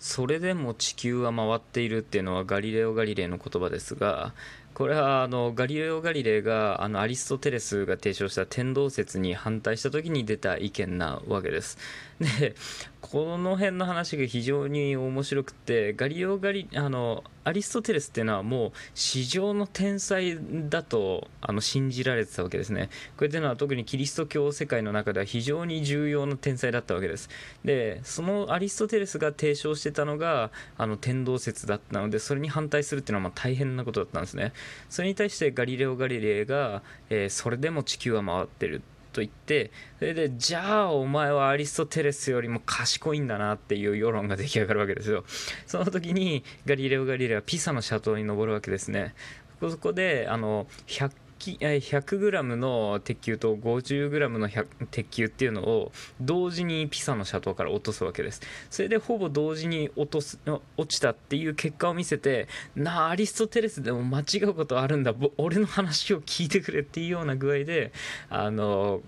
[0.00, 4.32] それでも地球は回っているっていうのはガリレオ・ガリレイの言葉ですが
[4.78, 11.78] これはあのガリレオ・ガリレイがあのアリストテレスが提唱した天動説に反対した時に出た意見なわけです。
[12.20, 12.54] で
[13.00, 20.36] この辺の話が非常に面白くてガリオ・ガリあのアリストテレスっていうのはもう史上の天才
[20.68, 22.90] だとあの信じられてたわけですね。
[23.16, 27.30] これっていうのは特にキリスト教世界の中では非常に重要な天才だったわけです。
[27.64, 34.52] でそのアリストテレスが提唱してたのがあの天動説だったのでそれに反対するっていうのはま大変なことだったんですね。
[34.88, 38.82] それに対してガリレオ・ガリレイが、えー、それでも地球は回ってる
[39.12, 45.24] と言ってそれでじゃあお前はアリストテレスよりも賢いんだなっていう世論が出来上がるわけですよ。
[45.66, 49.14] その時にガリレオ・ガリレイはピサの斜塔に登るわけですね。
[49.60, 54.48] そこであの百 100g の鉄球と 50g の
[54.90, 58.40] 鉄球っていうのを同時にピサのシャトーから落とすわけです。
[58.70, 60.38] それでほぼ同時に落とす
[60.76, 65.14] 落ちたっていう結果を見せてなあアリストテレスでも間違うことあるんだ。
[65.36, 67.92] 俺の話を聞いてくれっていうような具合で
[68.28, 69.00] あの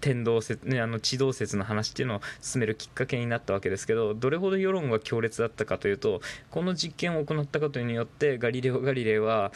[0.00, 9.52] 天動説、ね、あの地動説の話っていうのを進めるきっかけになったわけですけどどれほど世論が強烈だったかというとこの実験を行ったことによってガリレオ・ガリレイは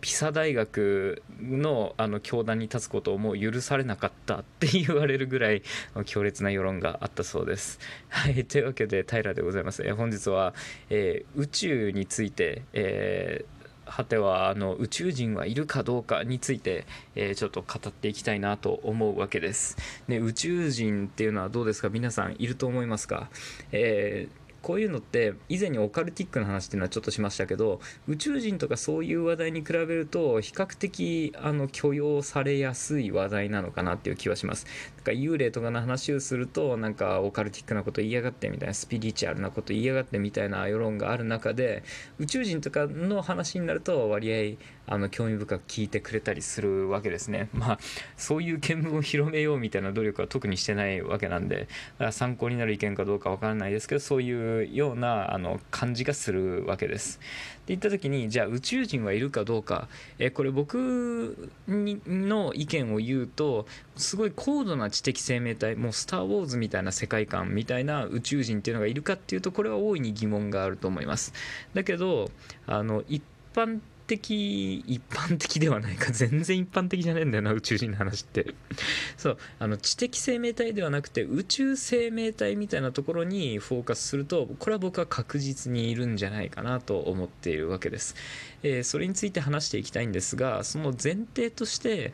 [0.00, 5.62] ピサ大学のあの教団に立つことをもう許されなかったって言われるぐらい
[6.04, 7.78] 強烈な世論があったそうです。
[8.08, 9.82] はい、というわけで平でございます。
[9.84, 10.54] え本日は、
[10.88, 13.59] えー、宇宙について、えー
[13.90, 19.76] 果てはあの宇宙人はいるかどうかについて、えー、ちょっと語っていきたいなと思うわけです。
[20.08, 21.88] ね、宇宙人っていうのはどうですか？
[21.90, 23.28] 皆さんいると思いますか、
[23.72, 34.66] えーこういうのって以前にオカルティックな話っていうのはちょっとしましたけど宇宙人とかそういう話題に比べると比較的あの許容されやすい話題なのかなっていう気はします。
[34.96, 41.82] なんか幽霊とかの話をするとなんかオカルティックなこと言いやがってみたいなスピリチュアルなこと言いやがってみたいな世論がある中で
[42.18, 47.48] 宇宙人とかの話になると割合あの興味深く聞いてくれたりするわけですね。
[47.52, 47.78] まあ
[48.16, 51.68] そういう見聞を広めようみたいな努力は特にしてないわけなんで
[52.10, 57.18] 参考になる意見かどうかわからないですけどそういうようなあの感じがするわけです。
[57.18, 59.88] って言った時にじゃあ宇宙人はいるかどうか、
[60.18, 63.66] えこれ僕の意見を言うと
[63.96, 71.32] すごい高度な知的生命体もう「スター・ウォーズ」みたいな世界観みたいな宇宙人っていうのがいるかっていうとこれは大いに疑問があると思います。
[71.74, 72.30] だけど
[72.66, 73.22] あの一
[73.54, 73.80] 般
[74.14, 76.10] 一般的ではないか。
[76.12, 78.54] 全然一般的じゃねえんだよな宇宙人の話って。
[79.16, 79.38] そう。
[79.58, 88.14] あの知的生命体ではなくて宇宙生命体みたいなところにフォーカスするとこれは僕は確実にいるんじゃないかなと思っているわけです、
[88.62, 92.12] えー、それについて話していきたいんですがその前提として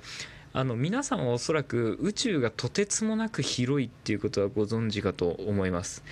[0.52, 6.02] あの皆さんはおそらく宇宙がとてつもなく広いっていうことはご存知かと思います。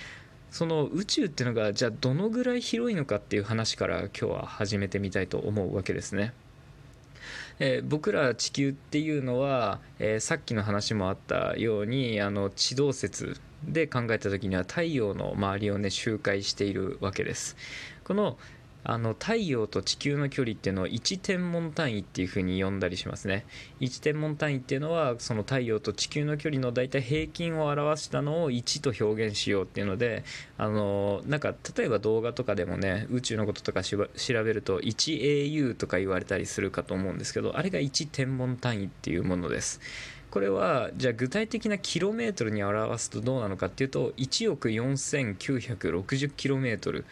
[0.55, 6.31] その宇宙っていうのがじゃあどのぐらい広いのかっていう話から今日は始めてみたいと思うわけですね。
[7.59, 17.57] えー、僕ら地球っていうのは、えー、さっきの話もあったようにあの地動説で考えた時には太陽の周りをね周回しているわけです。
[18.05, 18.37] この
[18.87, 23.45] あの太陽と地球の距離っていうのを1天文単位っていう風に呼んだりしますね。
[23.79, 30.23] 1天文単位っていうのはその太陽と地球の距離の大体平均を表したのを1と表現しようっていうので
[30.59, 33.97] あのなんか例えば動画とかでもね宇宙のこととか調
[34.27, 39.81] べると 1au とか言われたりするかと思うんですけどあれが1天文単位っていうものです。
[40.35, 47.05] これはじゃあ具体的なキロメートルに表すとどうなのかっていうと1億 4960km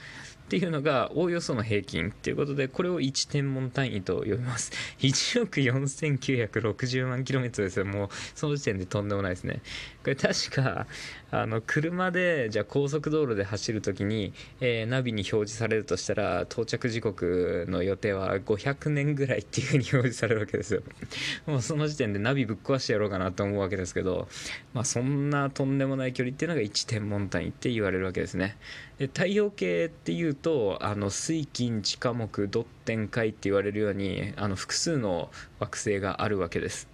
[0.44, 4.72] っていうのがおおよその平均っていうことでこれを1天文単位と呼びます。
[5.00, 7.86] 1億4960万キロメートルですよ。
[7.86, 9.62] もうその時点でとんでもないですね。
[10.04, 10.86] これ確か
[11.32, 20.84] あの車でじゃあ高速道路で走るときに、えー、ナビに表示されるとしたら到着時刻の予定は500年ぐらいっていうふうに表示されるわけですよ。
[21.48, 24.28] もうその時点でナビぶっ壊してやろうかなと思うわけですけど、
[24.74, 28.58] まあ、そんなとんでもない距離っていうのが1天文単位って言われるわけですね。
[29.00, 36.88] で太陽系っていうとあの水金地火木土天海って言われるようにあの複数の惑星があるわけです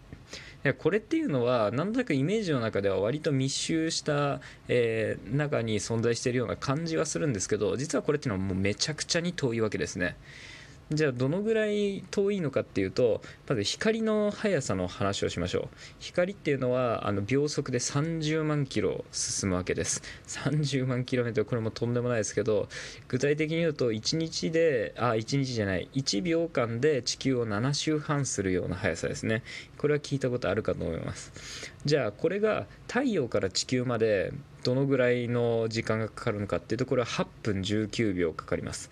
[0.78, 10.18] これっていうのはなんとなくイメージの中では割と密集した、えー、中に存在しているような感じはするんですけど実はこれっていうのはもうめちゃくちゃに遠いわけですね。
[10.92, 15.78] じゃあどのぐらい遠いのかっていうとまず光の速さの話をしましょう。
[16.00, 20.02] 光っていうのはあの秒速で30万キロ進むわけです。
[20.26, 22.70] 30万キロメートルこれもとんでもないですけど
[23.08, 25.88] 具体的に言うと1日であ1日じゃない。
[25.94, 29.44] 1秒間で地球を7周半するような速さですね。
[29.78, 31.72] これは聞いたことあるかと思います。
[31.86, 34.34] じゃあこれが太陽から地球まで
[34.64, 38.90] どのぐらいの時間がかかるのかっていうとこれは8分19秒かかります。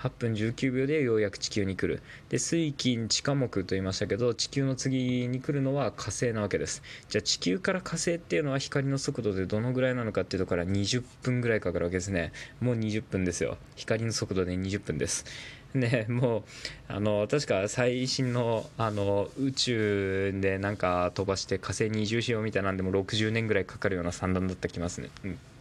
[0.00, 2.02] 8分19秒でようやく地球に来る。
[2.28, 6.82] で水金地下木と言いましたけど地球の次に来るのは火星なわけです。
[7.08, 12.32] じゃあ地球から火星っていうのは光の速度でどのぐらいなのかっていうところから20分ぐらいかかるわけですね。
[12.60, 13.58] もう20分ですよ。
[13.76, 15.24] 光の速度で20分です。
[15.74, 16.42] ね、もう
[16.88, 25.10] あの確か最新のあの宇宙でなんか飛ばして火星に移住しようみたいなんでも60年ぐらいかかるような算段だった気ますね、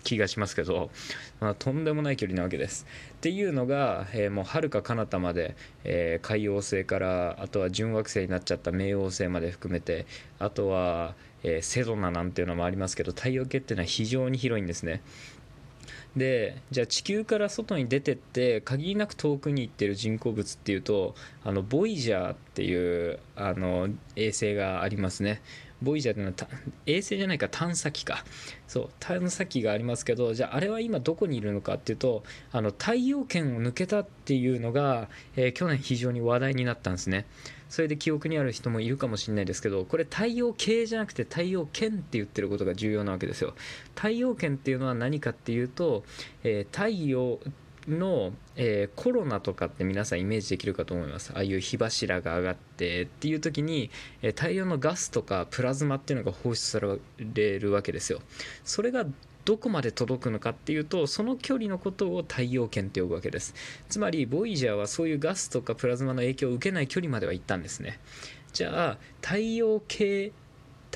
[0.04, 0.90] 気がしますけど、
[1.40, 2.86] まあ、とんでもない距離なわけです。
[3.16, 5.56] っていうのが、えー、もうはるか彼方まで、
[5.86, 10.06] えー、海王星からあとは準惑星になっちゃった冥王星まで含めて
[10.40, 15.02] あとは、えー、セドナなんていうのもありますけど太陽系っていうのは非常に広いんですね。
[16.16, 25.42] でじゃあ地球から外に出てって限りなく遠くに行ってる人工物っていうとあのボイジャーっていうあの衛星がありますね
[25.82, 26.48] ボイジャーっていうのは
[26.86, 28.24] 衛星じゃないか探査機か。
[28.68, 37.26] そう探査機がありますけどじゃああれは今どこにいるのかっていうとあの太陽圏を抜けたっていうのが、えー、去年非常に話題になったんですね。
[37.70, 43.54] それで記憶にある人もいるかもしれないですけどこれ太陽系じゃなくて太陽圏って言ってることが重要なわけですよ。
[43.96, 46.04] 太陽圏っていうのは何かっていうと、
[46.44, 47.40] えー、太陽
[47.88, 51.32] の、えー、コロナとかって皆さんイメージできるかと思います。
[51.34, 53.90] ああいう火柱が上がってっていう時に、
[54.22, 58.22] えー、太陽のガスとかプラズマっていうのが放出されるわけですよ。
[58.64, 59.06] それが
[59.46, 63.54] どこまで届くのかっていうとその距離のことを太陽圏って呼ぶわけです。
[63.88, 68.00] つまりボイジャーはそういうガスとかプラズマの影響を受けない距離までは行ったんですね。
[68.52, 70.34] じゃあ太陽系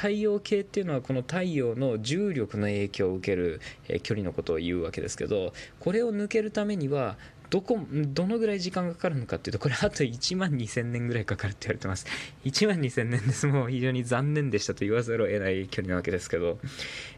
[0.02, 3.62] 太陽系っていうのはこの太陽の重力の影響を受ける
[4.02, 7.18] 距離のことを言うわけですけどこれを抜けるためには
[7.52, 12.06] どこどのぐらい時間がかかるのかっていうとこれあと1万2000年ぐらいかかるって言われてます。
[12.46, 16.60] 1万2000年ですもう非常に残念でしたと言わざるを得ない距離なわけですけど、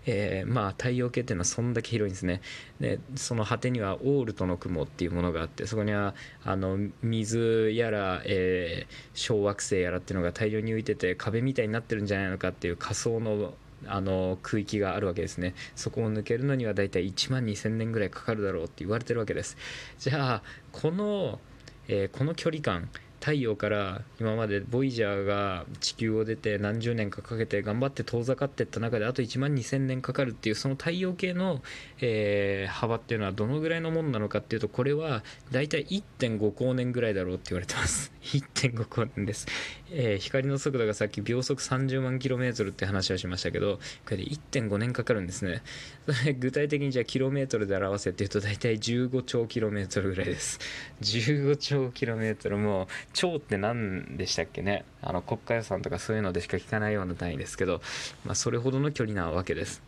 [0.08, 2.42] えー、まあ太陽系っていうのはそんだけ広いんですね。
[2.80, 13.54] でその果てにはオールトの雲っていうものがあってそこにはあの水やら、えー、小惑星やらっていうのが大量に浮いてて壁みたいになってるんじゃないのかっていう仮想の
[13.88, 15.54] あの区域があるわけですね。
[15.76, 19.58] そこを抜けるのにはだいたい1万2000年ぐらいかかるだろうって言われてるわけです。
[20.00, 21.40] じゃあこの、
[21.88, 22.90] えー、この距離感
[23.24, 31.62] 太陽から今までボイジャーが地球を出て何十年かかけて頑張って遠ざかっていった中であと1万2000年かかるっていうその太陽系の、
[32.02, 38.12] えー、幅っていうのはどのぐらいのものなのかっていうとこれは大体1.5光年ぐらいだろうって言われてます。
[38.24, 39.48] 1.5光年です、
[39.92, 45.62] えー、光の速度がさっき秒速30万 km って話をしましたけどこれで1.5年かかるんですね。
[46.08, 50.60] それ具体的にじゃあキロメートルで表せっていうと大体15兆キロメートルぐらいです。
[51.02, 52.54] 15兆キロメートル。
[52.58, 54.84] も超って何でしたっけね？
[55.02, 57.82] あの国家予算とかそういうのでしか聞かないような単位ですけど、
[58.26, 59.82] まあ、それほどの距離なわけです。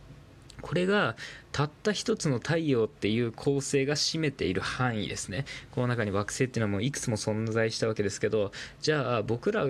[0.62, 1.16] これが
[1.52, 5.44] たった一つの太陽っていう構成が占めている範囲ですね。
[5.70, 9.66] この中に惑星っていうのはもういくつも存在したわけですけどじゃあ僕ら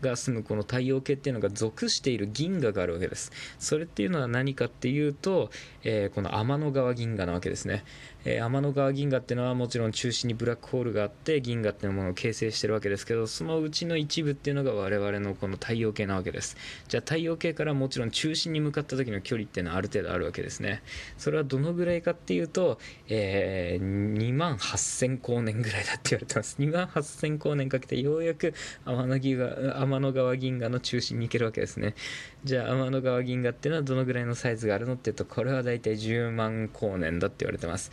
[0.00, 3.30] が住むこの太陽系っていうのが属している銀河があるわけです。
[3.58, 5.50] それっていうのは何かっていうと、
[5.84, 7.84] えー、この天の川銀河なわけですね、
[8.24, 16.56] えー、天の川銀河っていうのはもちろん中心にブラックホールがあって銀河っていうものを形成してるわけですけどそのうちの一部っていうのが我々のこの太陽系なわけです
[16.88, 20.82] じゃあ太陽系からもちろん中心に向かった時の距離っていうのはある程度あるわけですね
[21.18, 22.78] それはどのぐらいかっていうと、
[23.08, 26.56] えー、2万8000光年ぐらいだって言われてます。
[26.58, 28.54] 2万8000光年かけてようやく
[28.84, 31.94] 天の川天の川銀河の中心に行けるわけですね。
[32.44, 37.90] じゃあ天の川銀河っていうのはどのぐらいのサイズがあるのっていうと、これはだいたい10万光年だって言われてます。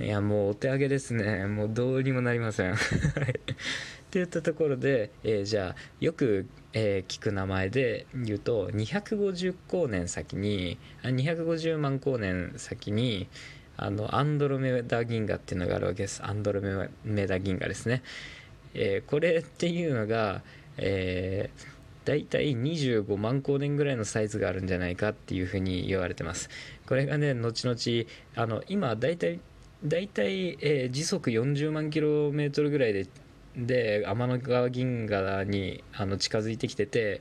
[0.00, 1.46] いや、もうお手上げですね。
[1.46, 2.74] もうどうにもなりません。
[4.08, 13.28] っていったところで、えー、じゃあよく、えー、聞く名前で言うと250光年先に250万光年先に
[13.76, 16.62] あのアンドロメダ銀河っていうのがあるわけですアンドロ
[17.04, 18.02] メダ銀河ですね、
[18.72, 20.40] えー、これっていうのが、
[20.78, 21.66] えー、
[22.06, 26.48] 大体25万光年ぐらいのサイズがあるんじゃないかっていうふうに言われてます
[26.86, 29.38] これがね後々あの今大体
[29.84, 33.06] 大体、えー、時速40万キロメートルぐらいで
[33.56, 37.20] で天の川銀河にあの近づいてきてて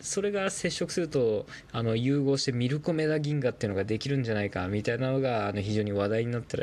[0.00, 6.58] それが接触するとあの融合してミルコメダ銀河っていうのができるんじゃないかみたいなのがあの非常に話題になった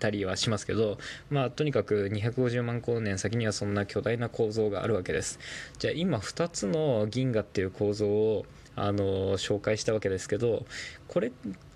[0.00, 0.98] たりはしますけど、
[1.30, 5.38] まあ、とにかく250万光年先にはそんな巨大な構造があるわけです。
[5.78, 10.66] じゃあ今2つの銀河っていう構造をあの紹介したわけですけど
[11.06, 11.30] これ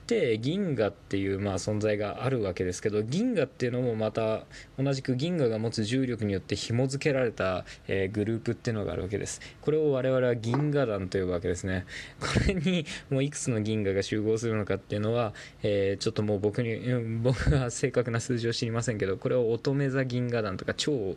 [0.06, 4.44] って銀河っていうまあ存在があるわけですけど銀河っていうのもまた
[4.78, 9.40] 同じく銀河が持つ重力によって紐付けられた、えー、グループっていうのがあるわけです。
[9.62, 11.86] これを我々は銀河団と呼ぶわけですね。
[12.20, 15.34] これにもういくつの銀河が集合するのかっていうのは、
[15.64, 16.78] えー、ちょっともう僕に
[17.22, 21.16] 僕は正確な数字を知りませんけどこれを乙女座銀河団とか超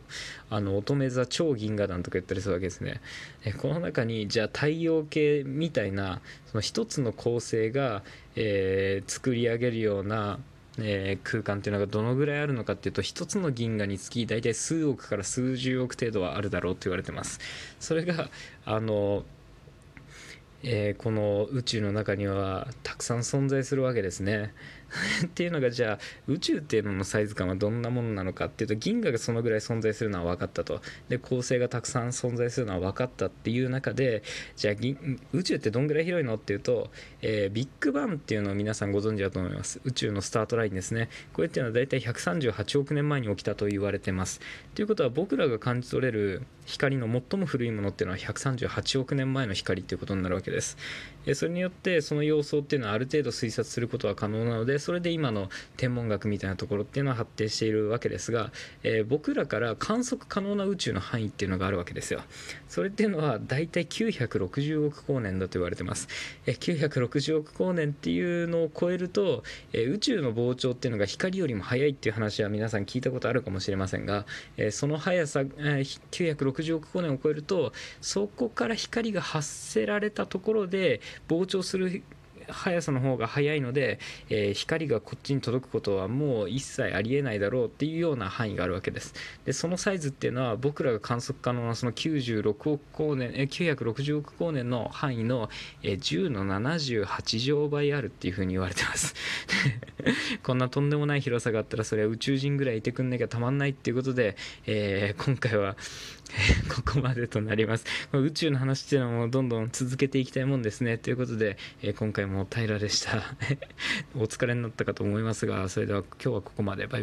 [0.49, 3.01] あの乙女座超銀河団とか言ったりするわけですね、
[3.45, 8.01] えー、この中にじゃあ太陽系みたいなその一つの構成が、
[8.35, 10.39] えー、作り上げるような
[10.81, 17.39] えー、空間っていうのがどのぐらいあるのかっていうと1つの銀河につき大体数億から数十億程度はあるだろうと言われてます
[17.79, 18.29] それが
[18.65, 19.23] あの
[20.61, 24.53] えー、この宇宙の中にはたくさん存在するわけですね。
[25.25, 30.81] っていうのがじゃあ宇宙っていうののサイズ感はどんなものなのかっていうと銀河がそのぐらい存在するのは分かったと。
[31.09, 34.23] で恒星がたくさん存在するのは分かったっていう中で
[34.55, 34.75] じゃあ
[35.33, 36.91] 宇宙ってどんぐらい広いのっていうと、
[37.21, 39.79] えー、ビッグバンっていうのを皆さんご存知だと思います。
[39.83, 41.09] 宇宙のスタートラインですね。
[41.33, 44.39] これっていうのは大体138億年前に起きたと言われてます。
[44.75, 50.77] ということは僕らが感じ取れる光の最も古いものっていうのは138億年前の光っていうことになるわけです。
[51.33, 58.51] それによってその様相っていうのはある程度推察することは可能なのでそれで今の天文学みたいなところっていうのは発展しているわけですが、
[58.83, 62.21] えー、僕らから観測可能な宇宙の範囲っていうのがあるわけですよ。
[62.67, 66.07] それっていうのは大体960億光年だと言われてます、
[66.45, 69.43] えー、960億光年っていうのを超えると、
[69.73, 74.25] えー、宇宙の膨張っていうのが光よりも速いっていう話は皆さん聞いたことあるかもしれませんが、
[74.57, 82.03] えその速さ、え960億光年を超えるとそこから光が発せられたところで膨張する
[82.51, 89.13] 速さの方が速いので、えー、光がこっちに届くことはもう一切ありえないだろうっていうような範囲があるわけです。
[89.45, 95.49] でそのサイズっていうのは僕らが観測可能なその96億光年、え、960億光年の範囲の、
[95.83, 99.15] え、10の78乗倍あるっていうふうに言われてます。
[100.43, 105.75] こんなとんでもない広さがあったらそれは宇宙人ぐらいいてくんなきゃたまんないっていうことで、えー、今回は
[106.73, 107.85] ここまでとなります。
[108.13, 110.97] 宇宙の話っていうのもどんどん続けていきたいもんですね。
[110.97, 113.23] ということで、え今回も平でした。
[114.15, 116.79] お疲れになったかと思いますが、それでは今日はここまで。
[116.79, 116.97] バイバイ